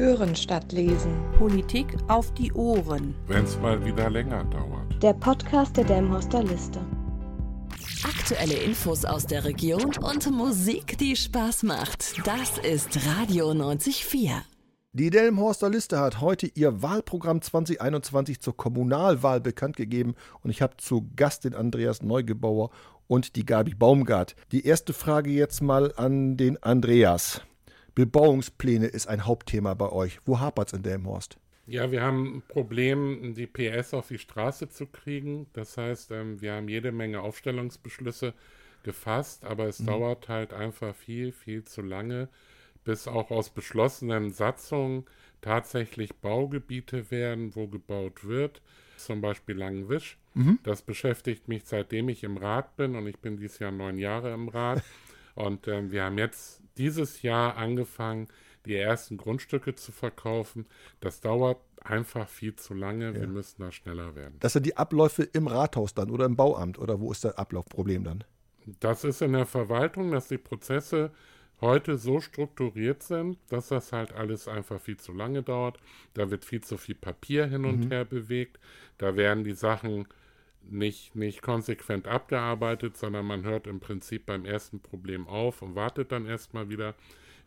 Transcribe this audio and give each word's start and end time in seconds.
Hören 0.00 0.34
statt 0.34 0.72
lesen. 0.72 1.12
Politik 1.36 1.94
auf 2.08 2.32
die 2.32 2.50
Ohren. 2.54 3.14
Wenn 3.26 3.44
es 3.44 3.58
mal 3.58 3.84
wieder 3.84 4.08
länger 4.08 4.44
dauert. 4.44 5.02
Der 5.02 5.12
Podcast 5.12 5.76
der 5.76 5.84
Delmhorster 5.84 6.42
Liste. 6.42 6.80
Aktuelle 8.02 8.54
Infos 8.54 9.04
aus 9.04 9.26
der 9.26 9.44
Region 9.44 9.92
und 9.98 10.30
Musik, 10.30 10.96
die 10.96 11.14
Spaß 11.14 11.64
macht. 11.64 12.26
Das 12.26 12.56
ist 12.56 12.98
Radio 13.18 13.52
94. 13.52 14.06
Die 14.94 15.10
Delmhorster 15.10 15.68
Liste 15.68 16.00
hat 16.00 16.22
heute 16.22 16.46
ihr 16.46 16.80
Wahlprogramm 16.80 17.42
2021 17.42 18.40
zur 18.40 18.56
Kommunalwahl 18.56 19.42
bekannt 19.42 19.76
gegeben 19.76 20.14
und 20.40 20.48
ich 20.48 20.62
habe 20.62 20.78
zu 20.78 21.10
Gast 21.14 21.44
den 21.44 21.54
Andreas 21.54 22.00
Neugebauer 22.00 22.70
und 23.06 23.36
die 23.36 23.44
Gabi 23.44 23.74
Baumgart. 23.74 24.34
Die 24.50 24.64
erste 24.64 24.94
Frage 24.94 25.28
jetzt 25.28 25.60
mal 25.60 25.92
an 25.94 26.38
den 26.38 26.62
Andreas. 26.62 27.42
Bebauungspläne 27.94 28.86
ist 28.86 29.06
ein 29.06 29.26
Hauptthema 29.26 29.74
bei 29.74 29.90
euch. 29.90 30.20
Wo 30.24 30.40
hapert 30.40 30.68
es 30.68 30.72
in 30.74 30.82
Delmhorst? 30.82 31.38
Ja, 31.66 31.92
wir 31.92 32.02
haben 32.02 32.38
ein 32.38 32.42
Problem, 32.48 33.34
die 33.34 33.46
PS 33.46 33.94
auf 33.94 34.08
die 34.08 34.18
Straße 34.18 34.68
zu 34.68 34.86
kriegen. 34.86 35.46
Das 35.52 35.76
heißt, 35.76 36.10
ähm, 36.10 36.40
wir 36.40 36.54
haben 36.54 36.68
jede 36.68 36.90
Menge 36.90 37.20
Aufstellungsbeschlüsse 37.20 38.34
gefasst, 38.82 39.44
aber 39.44 39.68
es 39.68 39.80
mhm. 39.80 39.86
dauert 39.86 40.28
halt 40.28 40.52
einfach 40.52 40.94
viel, 40.94 41.32
viel 41.32 41.64
zu 41.64 41.82
lange, 41.82 42.28
bis 42.84 43.06
auch 43.06 43.30
aus 43.30 43.50
beschlossenen 43.50 44.32
Satzungen 44.32 45.04
tatsächlich 45.42 46.14
Baugebiete 46.16 47.10
werden, 47.10 47.54
wo 47.54 47.68
gebaut 47.68 48.24
wird. 48.24 48.62
Zum 48.96 49.20
Beispiel 49.20 49.56
Langenwisch. 49.56 50.18
Mhm. 50.34 50.58
Das 50.62 50.82
beschäftigt 50.82 51.48
mich 51.48 51.62
seitdem 51.64 52.08
ich 52.08 52.24
im 52.24 52.36
Rat 52.36 52.76
bin 52.76 52.96
und 52.96 53.06
ich 53.06 53.18
bin 53.18 53.36
dieses 53.36 53.58
Jahr 53.58 53.70
neun 53.70 53.98
Jahre 53.98 54.32
im 54.32 54.48
Rat. 54.48 54.82
und 55.44 55.68
ähm, 55.68 55.90
wir 55.90 56.04
haben 56.04 56.18
jetzt 56.18 56.62
dieses 56.76 57.22
Jahr 57.22 57.56
angefangen, 57.56 58.28
die 58.66 58.76
ersten 58.76 59.16
Grundstücke 59.16 59.74
zu 59.74 59.92
verkaufen. 59.92 60.66
Das 61.00 61.20
dauert 61.20 61.58
einfach 61.82 62.28
viel 62.28 62.56
zu 62.56 62.74
lange. 62.74 63.06
Ja. 63.06 63.14
Wir 63.14 63.26
müssen 63.26 63.62
da 63.62 63.72
schneller 63.72 64.14
werden. 64.14 64.36
Das 64.40 64.52
sind 64.52 64.66
die 64.66 64.76
Abläufe 64.76 65.22
im 65.22 65.46
Rathaus 65.46 65.94
dann 65.94 66.10
oder 66.10 66.26
im 66.26 66.36
Bauamt 66.36 66.78
oder 66.78 67.00
wo 67.00 67.10
ist 67.10 67.24
das 67.24 67.36
Ablaufproblem 67.36 68.04
dann? 68.04 68.24
Das 68.80 69.04
ist 69.04 69.22
in 69.22 69.32
der 69.32 69.46
Verwaltung, 69.46 70.12
dass 70.12 70.28
die 70.28 70.38
Prozesse 70.38 71.10
heute 71.60 71.98
so 71.98 72.20
strukturiert 72.20 73.02
sind, 73.02 73.38
dass 73.48 73.68
das 73.68 73.92
halt 73.92 74.12
alles 74.12 74.48
einfach 74.48 74.80
viel 74.80 74.96
zu 74.96 75.12
lange 75.12 75.42
dauert. 75.42 75.78
Da 76.14 76.30
wird 76.30 76.44
viel 76.44 76.62
zu 76.62 76.76
viel 76.76 76.94
Papier 76.94 77.46
hin 77.46 77.64
und 77.64 77.86
mhm. 77.86 77.90
her 77.90 78.04
bewegt. 78.04 78.58
Da 78.98 79.16
werden 79.16 79.44
die 79.44 79.52
Sachen 79.52 80.06
nicht, 80.62 81.14
nicht 81.16 81.42
konsequent 81.42 82.06
abgearbeitet, 82.06 82.96
sondern 82.96 83.26
man 83.26 83.42
hört 83.44 83.66
im 83.66 83.80
Prinzip 83.80 84.26
beim 84.26 84.44
ersten 84.44 84.80
Problem 84.80 85.26
auf 85.26 85.62
und 85.62 85.74
wartet 85.74 86.12
dann 86.12 86.26
erstmal 86.26 86.68
wieder. 86.68 86.94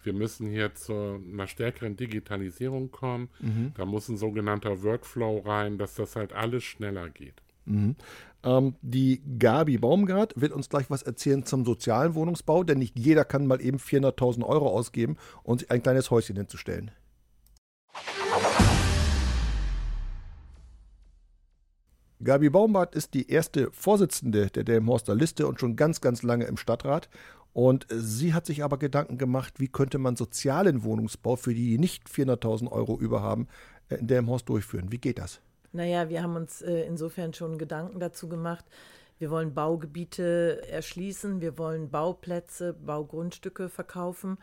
Wir 0.03 0.13
müssen 0.13 0.47
hier 0.47 0.75
zu 0.75 0.93
einer 0.93 1.47
stärkeren 1.47 1.95
Digitalisierung 1.95 2.91
kommen. 2.91 3.29
Mhm. 3.39 3.71
Da 3.75 3.85
muss 3.85 4.09
ein 4.09 4.17
sogenannter 4.17 4.83
Workflow 4.83 5.39
rein, 5.39 5.77
dass 5.77 5.95
das 5.95 6.15
halt 6.17 6.33
alles 6.33 6.63
schneller 6.63 7.09
geht. 7.09 7.41
Mhm. 7.65 7.95
Ähm, 8.43 8.75
die 8.81 9.21
Gabi 9.39 9.77
Baumgart 9.77 10.33
wird 10.39 10.51
uns 10.51 10.69
gleich 10.69 10.89
was 10.89 11.03
erzählen 11.03 11.45
zum 11.45 11.63
sozialen 11.63 12.15
Wohnungsbau, 12.15 12.63
denn 12.63 12.79
nicht 12.79 12.99
jeder 12.99 13.23
kann 13.23 13.47
mal 13.47 13.61
eben 13.61 13.77
400.000 13.77 14.43
Euro 14.45 14.67
ausgeben 14.67 15.17
und 15.43 15.61
sich 15.61 15.71
ein 15.71 15.81
kleines 15.81 16.11
Häuschen 16.11 16.35
hinzustellen. 16.35 16.91
Gabi 22.23 22.49
Baumbart 22.49 22.95
ist 22.95 23.13
die 23.13 23.29
erste 23.29 23.69
Vorsitzende 23.71 24.47
der 24.47 24.63
Delmhorster 24.63 25.15
Liste 25.15 25.47
und 25.47 25.59
schon 25.59 25.75
ganz, 25.75 26.01
ganz 26.01 26.23
lange 26.23 26.45
im 26.45 26.57
Stadtrat. 26.57 27.09
Und 27.53 27.85
sie 27.89 28.33
hat 28.33 28.45
sich 28.45 28.63
aber 28.63 28.77
Gedanken 28.77 29.17
gemacht, 29.17 29.59
wie 29.59 29.67
könnte 29.67 29.99
man 29.99 30.15
sozialen 30.15 30.83
Wohnungsbau 30.83 31.35
für 31.35 31.53
die, 31.53 31.77
nicht 31.77 32.07
400.000 32.07 32.71
Euro 32.71 32.97
überhaben, 32.97 33.47
äh, 33.89 33.95
in 33.95 34.07
Delmhorst 34.07 34.49
durchführen. 34.49 34.91
Wie 34.91 34.97
geht 34.97 35.19
das? 35.19 35.39
Naja, 35.71 36.09
wir 36.09 36.23
haben 36.23 36.35
uns 36.35 36.61
äh, 36.61 36.81
insofern 36.81 37.33
schon 37.33 37.57
Gedanken 37.57 37.99
dazu 37.99 38.27
gemacht. 38.27 38.65
Wir 39.19 39.29
wollen 39.29 39.53
Baugebiete 39.53 40.67
erschließen, 40.67 41.41
wir 41.41 41.57
wollen 41.57 41.89
Bauplätze, 41.89 42.73
Baugrundstücke 42.73 43.69
verkaufen. 43.69 44.37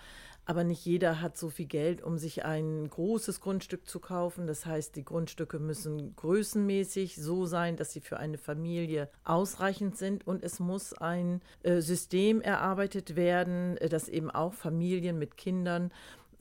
Aber 0.50 0.64
nicht 0.64 0.84
jeder 0.84 1.20
hat 1.20 1.38
so 1.38 1.48
viel 1.48 1.66
Geld, 1.66 2.02
um 2.02 2.18
sich 2.18 2.44
ein 2.44 2.90
großes 2.90 3.40
Grundstück 3.40 3.86
zu 3.86 4.00
kaufen. 4.00 4.48
Das 4.48 4.66
heißt, 4.66 4.96
die 4.96 5.04
Grundstücke 5.04 5.60
müssen 5.60 6.16
größenmäßig 6.16 7.14
so 7.14 7.46
sein, 7.46 7.76
dass 7.76 7.92
sie 7.92 8.00
für 8.00 8.16
eine 8.16 8.36
Familie 8.36 9.08
ausreichend 9.22 9.96
sind. 9.96 10.26
Und 10.26 10.42
es 10.42 10.58
muss 10.58 10.92
ein 10.92 11.40
äh, 11.62 11.80
System 11.80 12.40
erarbeitet 12.40 13.14
werden, 13.14 13.76
äh, 13.76 13.88
das 13.88 14.08
eben 14.08 14.28
auch 14.28 14.52
Familien 14.52 15.20
mit 15.20 15.36
Kindern 15.36 15.92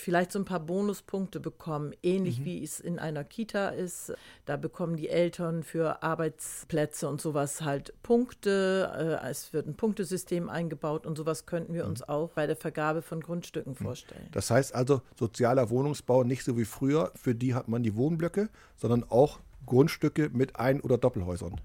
vielleicht 0.01 0.31
so 0.31 0.39
ein 0.39 0.45
paar 0.45 0.59
Bonuspunkte 0.59 1.39
bekommen, 1.39 1.93
ähnlich 2.03 2.39
mhm. 2.39 2.45
wie 2.45 2.63
es 2.63 2.79
in 2.79 2.99
einer 2.99 3.23
Kita 3.23 3.69
ist. 3.69 4.13
Da 4.45 4.57
bekommen 4.57 4.95
die 4.97 5.09
Eltern 5.09 5.63
für 5.63 6.03
Arbeitsplätze 6.03 7.07
und 7.07 7.21
sowas 7.21 7.61
halt 7.61 7.93
Punkte. 8.03 9.19
Äh, 9.23 9.29
es 9.29 9.53
wird 9.53 9.67
ein 9.67 9.75
Punktesystem 9.75 10.49
eingebaut 10.49 11.05
und 11.05 11.17
sowas 11.17 11.45
könnten 11.45 11.73
wir 11.73 11.83
mhm. 11.83 11.91
uns 11.91 12.07
auch 12.07 12.29
bei 12.29 12.47
der 12.47 12.55
Vergabe 12.55 13.01
von 13.01 13.21
Grundstücken 13.21 13.73
mhm. 13.73 13.83
vorstellen. 13.83 14.27
Das 14.31 14.49
heißt 14.49 14.73
also, 14.75 15.01
sozialer 15.17 15.69
Wohnungsbau 15.69 16.23
nicht 16.23 16.43
so 16.43 16.57
wie 16.57 16.65
früher, 16.65 17.11
für 17.15 17.35
die 17.35 17.53
hat 17.53 17.67
man 17.67 17.83
die 17.83 17.95
Wohnblöcke, 17.95 18.49
sondern 18.77 19.03
auch 19.09 19.39
Grundstücke 19.65 20.29
mit 20.33 20.55
Ein- 20.55 20.81
oder 20.81 20.97
Doppelhäusern. 20.97 21.59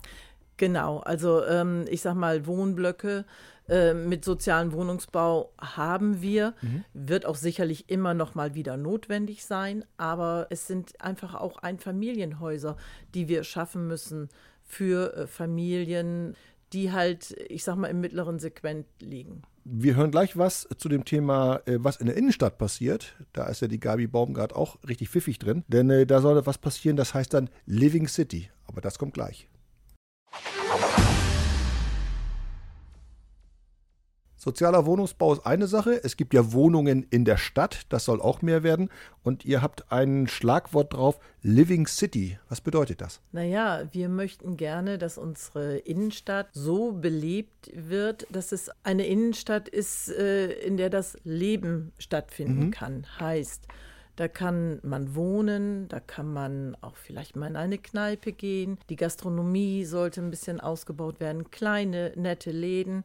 Genau, 0.56 0.98
also 0.98 1.44
ähm, 1.44 1.84
ich 1.88 2.00
sag 2.02 2.14
mal 2.14 2.46
Wohnblöcke 2.46 3.24
äh, 3.68 3.94
mit 3.94 4.24
sozialem 4.24 4.72
Wohnungsbau 4.72 5.52
haben 5.58 6.20
wir, 6.20 6.54
mhm. 6.60 6.84
wird 6.92 7.26
auch 7.26 7.36
sicherlich 7.36 7.88
immer 7.88 8.14
noch 8.14 8.34
mal 8.34 8.54
wieder 8.54 8.76
notwendig 8.76 9.44
sein, 9.44 9.84
aber 9.96 10.46
es 10.50 10.66
sind 10.66 11.00
einfach 11.00 11.34
auch 11.34 11.58
Einfamilienhäuser, 11.58 12.76
die 13.14 13.28
wir 13.28 13.42
schaffen 13.42 13.86
müssen 13.86 14.28
für 14.64 15.16
äh, 15.16 15.26
Familien, 15.26 16.36
die 16.72 16.92
halt, 16.92 17.32
ich 17.48 17.64
sag 17.64 17.76
mal, 17.76 17.88
im 17.88 18.00
mittleren 18.00 18.38
Segment 18.38 18.86
liegen. 19.00 19.42
Wir 19.64 19.96
hören 19.96 20.10
gleich 20.10 20.36
was 20.36 20.68
zu 20.76 20.90
dem 20.90 21.04
Thema, 21.04 21.62
äh, 21.64 21.78
was 21.78 21.96
in 21.96 22.06
der 22.06 22.16
Innenstadt 22.16 22.58
passiert. 22.58 23.16
Da 23.32 23.46
ist 23.46 23.62
ja 23.62 23.68
die 23.68 23.80
Gabi 23.80 24.06
Baumgart 24.06 24.54
auch 24.54 24.76
richtig 24.86 25.08
pfiffig 25.08 25.38
drin. 25.38 25.64
Denn 25.68 25.88
äh, 25.88 26.04
da 26.04 26.20
soll 26.20 26.44
was 26.44 26.58
passieren, 26.58 26.96
das 26.96 27.14
heißt 27.14 27.32
dann 27.32 27.48
Living 27.64 28.08
City. 28.08 28.50
Aber 28.66 28.82
das 28.82 28.98
kommt 28.98 29.14
gleich. 29.14 29.48
Sozialer 34.44 34.84
Wohnungsbau 34.84 35.32
ist 35.32 35.46
eine 35.46 35.66
Sache. 35.66 36.04
Es 36.04 36.18
gibt 36.18 36.34
ja 36.34 36.52
Wohnungen 36.52 37.06
in 37.08 37.24
der 37.24 37.38
Stadt, 37.38 37.86
das 37.88 38.04
soll 38.04 38.20
auch 38.20 38.42
mehr 38.42 38.62
werden. 38.62 38.90
Und 39.22 39.46
ihr 39.46 39.62
habt 39.62 39.90
ein 39.90 40.26
Schlagwort 40.28 40.92
drauf, 40.92 41.18
Living 41.40 41.86
City. 41.86 42.38
Was 42.50 42.60
bedeutet 42.60 43.00
das? 43.00 43.22
Naja, 43.32 43.84
wir 43.92 44.10
möchten 44.10 44.58
gerne, 44.58 44.98
dass 44.98 45.16
unsere 45.16 45.78
Innenstadt 45.78 46.48
so 46.52 46.92
belebt 46.92 47.70
wird, 47.74 48.26
dass 48.28 48.52
es 48.52 48.70
eine 48.82 49.06
Innenstadt 49.06 49.70
ist, 49.70 50.10
äh, 50.10 50.52
in 50.52 50.76
der 50.76 50.90
das 50.90 51.16
Leben 51.24 51.92
stattfinden 51.96 52.66
mhm. 52.66 52.70
kann. 52.70 53.06
Heißt, 53.18 53.66
da 54.16 54.28
kann 54.28 54.78
man 54.82 55.16
wohnen, 55.16 55.88
da 55.88 55.98
kann 55.98 56.32
man 56.32 56.76
auch 56.80 56.96
vielleicht 56.96 57.34
mal 57.34 57.48
in 57.48 57.56
eine 57.56 57.78
Kneipe 57.78 58.32
gehen. 58.32 58.78
Die 58.88 58.96
Gastronomie 58.96 59.84
sollte 59.84 60.20
ein 60.20 60.30
bisschen 60.30 60.60
ausgebaut 60.60 61.18
werden. 61.18 61.50
Kleine, 61.50 62.12
nette 62.14 62.52
Läden, 62.52 63.04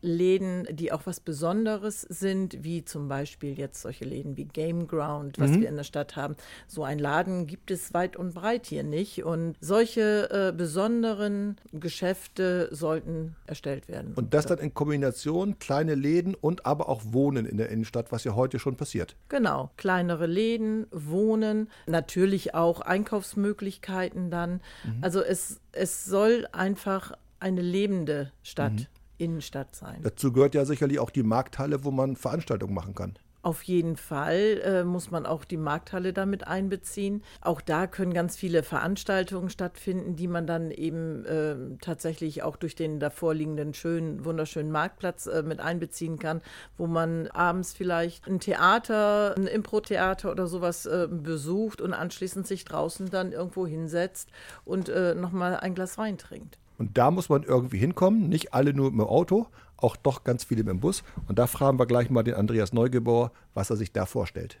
Läden, 0.00 0.68
die 0.70 0.92
auch 0.92 1.02
was 1.06 1.18
Besonderes 1.18 2.02
sind, 2.02 2.62
wie 2.62 2.84
zum 2.84 3.08
Beispiel 3.08 3.58
jetzt 3.58 3.82
solche 3.82 4.04
Läden 4.04 4.36
wie 4.36 4.44
Game 4.44 4.86
Ground, 4.86 5.40
was 5.40 5.50
mhm. 5.50 5.62
wir 5.62 5.68
in 5.68 5.76
der 5.76 5.84
Stadt 5.84 6.14
haben. 6.14 6.36
So 6.68 6.84
ein 6.84 7.00
Laden 7.00 7.48
gibt 7.48 7.72
es 7.72 7.92
weit 7.92 8.16
und 8.16 8.34
breit 8.34 8.66
hier 8.66 8.84
nicht. 8.84 9.24
Und 9.24 9.56
solche 9.60 10.30
äh, 10.30 10.56
besonderen 10.56 11.56
Geschäfte 11.72 12.68
sollten 12.70 13.34
erstellt 13.46 13.88
werden. 13.88 14.12
Und 14.14 14.34
das 14.34 14.46
dann 14.46 14.58
in 14.58 14.72
Kombination 14.72 15.58
kleine 15.58 15.96
Läden 15.96 16.36
und 16.36 16.64
aber 16.64 16.88
auch 16.88 17.02
Wohnen 17.06 17.44
in 17.44 17.56
der 17.56 17.70
Innenstadt, 17.70 18.12
was 18.12 18.22
ja 18.22 18.36
heute 18.36 18.60
schon 18.60 18.76
passiert. 18.76 19.16
Genau, 19.28 19.70
kleinere 19.76 20.26
Läden 20.26 20.43
Läden, 20.44 20.86
Wohnen, 20.90 21.68
natürlich 21.86 22.54
auch 22.54 22.80
Einkaufsmöglichkeiten 22.80 24.30
dann. 24.30 24.60
Mhm. 24.84 24.98
Also 25.00 25.22
es, 25.22 25.60
es 25.72 26.04
soll 26.04 26.46
einfach 26.52 27.12
eine 27.40 27.62
lebende 27.62 28.30
Stadt, 28.42 28.72
mhm. 28.72 28.86
Innenstadt 29.16 29.74
sein. 29.74 30.00
Dazu 30.02 30.32
gehört 30.32 30.54
ja 30.54 30.64
sicherlich 30.64 30.98
auch 30.98 31.10
die 31.10 31.22
Markthalle, 31.22 31.84
wo 31.84 31.90
man 31.90 32.16
Veranstaltungen 32.16 32.74
machen 32.74 32.94
kann. 32.94 33.14
Auf 33.44 33.62
jeden 33.64 33.98
Fall 33.98 34.62
äh, 34.64 34.84
muss 34.84 35.10
man 35.10 35.26
auch 35.26 35.44
die 35.44 35.58
Markthalle 35.58 36.14
damit 36.14 36.46
einbeziehen. 36.46 37.22
Auch 37.42 37.60
da 37.60 37.86
können 37.86 38.14
ganz 38.14 38.36
viele 38.36 38.62
Veranstaltungen 38.62 39.50
stattfinden, 39.50 40.16
die 40.16 40.28
man 40.28 40.46
dann 40.46 40.70
eben 40.70 41.26
äh, 41.26 41.54
tatsächlich 41.82 42.42
auch 42.42 42.56
durch 42.56 42.74
den 42.74 43.00
davorliegenden 43.00 43.74
schönen, 43.74 44.24
wunderschönen 44.24 44.72
Marktplatz 44.72 45.26
äh, 45.26 45.42
mit 45.42 45.60
einbeziehen 45.60 46.18
kann, 46.18 46.40
wo 46.78 46.86
man 46.86 47.26
abends 47.28 47.74
vielleicht 47.74 48.26
ein 48.26 48.40
Theater, 48.40 49.34
ein 49.36 49.46
Impro-Theater 49.46 50.30
oder 50.30 50.46
sowas 50.46 50.86
äh, 50.86 51.06
besucht 51.06 51.82
und 51.82 51.92
anschließend 51.92 52.46
sich 52.46 52.64
draußen 52.64 53.10
dann 53.10 53.32
irgendwo 53.32 53.66
hinsetzt 53.66 54.30
und 54.64 54.88
äh, 54.88 55.14
nochmal 55.14 55.58
ein 55.58 55.74
Glas 55.74 55.98
Wein 55.98 56.16
trinkt. 56.16 56.56
Und 56.78 56.96
da 56.96 57.10
muss 57.10 57.28
man 57.28 57.42
irgendwie 57.42 57.78
hinkommen, 57.78 58.30
nicht 58.30 58.54
alle 58.54 58.72
nur 58.72 58.90
mit 58.90 59.00
dem 59.00 59.06
Auto, 59.06 59.48
auch 59.76 59.96
doch 59.96 60.24
ganz 60.24 60.44
viele 60.44 60.64
mit 60.64 60.70
dem 60.70 60.80
Bus. 60.80 61.02
Und 61.28 61.38
da 61.38 61.46
fragen 61.46 61.78
wir 61.78 61.86
gleich 61.86 62.10
mal 62.10 62.22
den 62.22 62.34
Andreas 62.34 62.72
Neugebauer, 62.72 63.32
was 63.54 63.70
er 63.70 63.76
sich 63.76 63.92
da 63.92 64.06
vorstellt. 64.06 64.58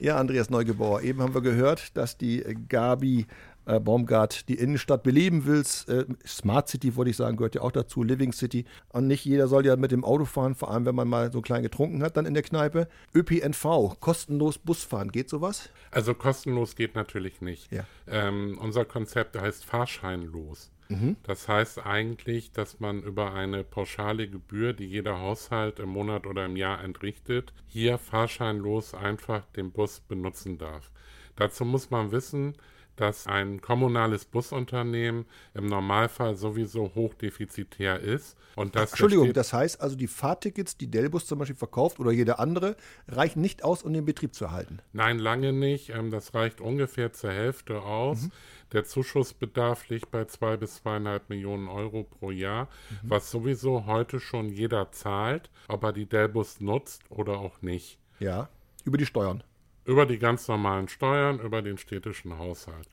Ja, 0.00 0.16
Andreas 0.16 0.48
Neugebauer, 0.48 1.02
eben 1.02 1.20
haben 1.20 1.34
wir 1.34 1.42
gehört, 1.42 1.94
dass 1.94 2.16
die 2.16 2.42
Gabi 2.68 3.26
äh, 3.66 3.78
Baumgart 3.78 4.48
die 4.48 4.54
Innenstadt 4.54 5.02
beleben 5.02 5.44
willst. 5.44 5.90
Äh, 5.90 6.06
Smart 6.26 6.68
City, 6.68 6.96
wollte 6.96 7.10
ich 7.10 7.18
sagen, 7.18 7.36
gehört 7.36 7.54
ja 7.54 7.60
auch 7.60 7.70
dazu, 7.70 8.02
Living 8.02 8.32
City. 8.32 8.64
Und 8.88 9.06
nicht 9.06 9.26
jeder 9.26 9.46
soll 9.46 9.66
ja 9.66 9.76
mit 9.76 9.92
dem 9.92 10.02
Auto 10.02 10.24
fahren, 10.24 10.54
vor 10.54 10.70
allem 10.70 10.86
wenn 10.86 10.94
man 10.94 11.06
mal 11.06 11.30
so 11.30 11.42
klein 11.42 11.62
getrunken 11.62 12.02
hat 12.02 12.16
dann 12.16 12.24
in 12.24 12.32
der 12.32 12.42
Kneipe. 12.42 12.88
ÖPNV, 13.14 14.00
kostenlos 14.00 14.56
Bus 14.56 14.84
fahren, 14.84 15.12
geht 15.12 15.28
sowas? 15.28 15.68
Also 15.90 16.14
kostenlos 16.14 16.76
geht 16.76 16.94
natürlich 16.94 17.42
nicht. 17.42 17.70
Ja. 17.70 17.84
Ähm, 18.06 18.58
unser 18.58 18.86
Konzept 18.86 19.38
heißt 19.38 19.66
fahrscheinlos. 19.66 20.70
Mhm. 20.90 21.16
Das 21.22 21.48
heißt 21.48 21.86
eigentlich, 21.86 22.50
dass 22.50 22.80
man 22.80 23.02
über 23.02 23.32
eine 23.32 23.62
pauschale 23.62 24.28
Gebühr, 24.28 24.72
die 24.72 24.86
jeder 24.86 25.20
Haushalt 25.20 25.78
im 25.78 25.90
Monat 25.90 26.26
oder 26.26 26.46
im 26.46 26.56
Jahr 26.56 26.82
entrichtet, 26.82 27.52
hier 27.68 27.96
fahrscheinlos 27.96 28.92
einfach 28.92 29.46
den 29.56 29.70
Bus 29.70 30.00
benutzen 30.00 30.58
darf. 30.58 30.90
Dazu 31.36 31.64
muss 31.64 31.90
man 31.90 32.10
wissen, 32.10 32.56
dass 32.96 33.26
ein 33.26 33.60
kommunales 33.60 34.24
Busunternehmen 34.24 35.24
im 35.54 35.66
Normalfall 35.66 36.36
sowieso 36.36 36.94
hochdefizitär 36.94 38.00
ist. 38.00 38.36
Und 38.56 38.76
das 38.76 38.90
Entschuldigung, 38.90 39.32
das 39.32 39.52
heißt 39.52 39.80
also, 39.80 39.96
die 39.96 40.06
Fahrtickets, 40.06 40.76
die 40.76 40.90
Delbus 40.90 41.26
zum 41.26 41.38
Beispiel 41.38 41.56
verkauft 41.56 41.98
oder 41.98 42.10
jeder 42.10 42.38
andere, 42.38 42.76
reichen 43.08 43.40
nicht 43.40 43.64
aus, 43.64 43.82
um 43.82 43.92
den 43.92 44.04
Betrieb 44.04 44.34
zu 44.34 44.44
erhalten? 44.44 44.80
Nein, 44.92 45.18
lange 45.18 45.52
nicht. 45.52 45.90
Ähm, 45.90 46.10
das 46.10 46.34
reicht 46.34 46.60
ungefähr 46.60 47.12
zur 47.12 47.30
Hälfte 47.30 47.82
aus. 47.82 48.22
Mhm. 48.22 48.32
Der 48.72 48.84
Zuschussbedarf 48.84 49.88
liegt 49.88 50.10
bei 50.10 50.26
zwei 50.26 50.56
bis 50.56 50.76
zweieinhalb 50.76 51.28
Millionen 51.28 51.68
Euro 51.68 52.04
pro 52.04 52.30
Jahr, 52.30 52.68
mhm. 52.90 53.10
was 53.10 53.30
sowieso 53.30 53.86
heute 53.86 54.20
schon 54.20 54.50
jeder 54.50 54.92
zahlt, 54.92 55.50
ob 55.68 55.82
er 55.82 55.92
die 55.92 56.06
Delbus 56.06 56.60
nutzt 56.60 57.02
oder 57.08 57.38
auch 57.38 57.62
nicht. 57.62 57.98
Ja, 58.18 58.48
über 58.84 58.98
die 58.98 59.06
Steuern. 59.06 59.42
Über 59.90 60.06
die 60.06 60.20
ganz 60.20 60.46
normalen 60.46 60.86
Steuern, 60.86 61.40
über 61.40 61.62
den 61.62 61.76
städtischen 61.76 62.38
Haushalt. 62.38 62.88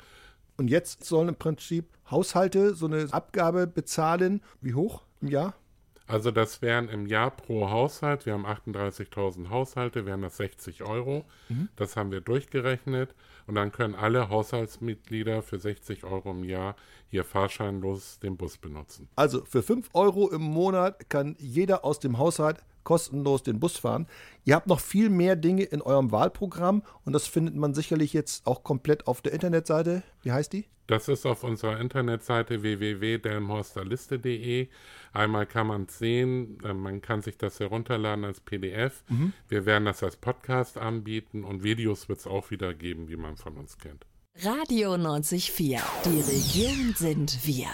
Und 0.57 0.67
jetzt 0.67 1.03
sollen 1.03 1.29
im 1.29 1.35
Prinzip 1.35 1.85
Haushalte 2.09 2.73
so 2.73 2.87
eine 2.87 3.07
Abgabe 3.11 3.67
bezahlen. 3.67 4.41
Wie 4.61 4.73
hoch 4.73 5.03
im 5.21 5.27
Jahr? 5.27 5.53
Also 6.07 6.31
das 6.31 6.63
wären 6.63 6.89
im 6.89 7.05
Jahr 7.05 7.29
pro 7.29 7.69
Haushalt, 7.69 8.25
wir 8.25 8.33
haben 8.33 8.47
38.000 8.47 9.49
Haushalte, 9.49 10.07
wären 10.07 10.23
das 10.23 10.37
60 10.37 10.81
Euro. 10.83 11.25
Mhm. 11.49 11.69
Das 11.75 11.95
haben 11.95 12.11
wir 12.11 12.21
durchgerechnet. 12.21 13.13
Und 13.45 13.53
dann 13.53 13.71
können 13.71 13.93
alle 13.93 14.29
Haushaltsmitglieder 14.29 15.43
für 15.43 15.59
60 15.59 16.03
Euro 16.03 16.31
im 16.31 16.45
Jahr 16.45 16.75
hier 17.09 17.23
fahrscheinlos 17.23 18.17
den 18.19 18.37
Bus 18.37 18.57
benutzen. 18.57 19.07
Also 19.15 19.45
für 19.45 19.61
5 19.61 19.89
Euro 19.93 20.31
im 20.31 20.41
Monat 20.41 21.11
kann 21.11 21.35
jeder 21.37 21.85
aus 21.85 21.99
dem 21.99 22.17
Haushalt 22.17 22.63
kostenlos 22.87 23.43
den 23.43 23.59
Bus 23.59 23.77
fahren. 23.77 24.07
Ihr 24.45 24.55
habt 24.55 24.67
noch 24.67 24.79
viel 24.79 25.09
mehr 25.09 25.35
Dinge 25.35 25.63
in 25.63 25.81
eurem 25.81 26.13
Wahlprogramm 26.13 26.83
und 27.03 27.11
das 27.11 27.27
findet 27.27 27.53
man 27.53 27.73
sicherlich 27.73 28.13
jetzt 28.13 28.47
auch 28.47 28.63
komplett 28.63 29.07
auf 29.07 29.21
der 29.21 29.33
Internetseite. 29.33 30.03
Wie 30.21 30.31
heißt 30.31 30.53
die? 30.53 30.67
Das 30.87 31.09
ist 31.09 31.25
auf 31.25 31.43
unserer 31.43 31.81
Internetseite 31.81 32.61
www.delmhorsterliste.de. 32.61 34.69
Einmal 35.11 35.45
kann 35.45 35.67
man 35.67 35.83
es 35.83 35.99
sehen, 35.99 36.59
äh, 36.63 36.73
man 36.73 37.01
kann 37.01 37.21
sich 37.21 37.37
das 37.37 37.59
herunterladen 37.59 38.23
als 38.23 38.39
PDF. 38.39 39.03
Mhm. 39.09 39.33
Wir 39.49 39.65
werden 39.65 39.83
das 39.83 40.01
als 40.01 40.15
Podcast 40.15 40.77
anbieten 40.77 41.43
und 41.43 41.63
Videos 41.63 42.07
wird 42.07 42.19
es 42.19 42.27
auch 42.27 42.51
wieder 42.51 42.73
geben, 42.73 43.09
wie 43.09 43.17
man 43.17 43.35
von 43.35 43.57
uns 43.57 43.77
kennt. 43.77 44.05
Radio 44.37 44.93
94. 44.93 45.81
Die 46.05 46.21
Region 46.21 46.93
sind 46.95 47.45
wir. 47.45 47.67